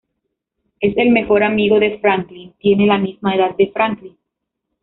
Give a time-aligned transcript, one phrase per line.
[0.79, 4.17] Es el mejor amigo de Franklin, tiene la misma edad de Franklin.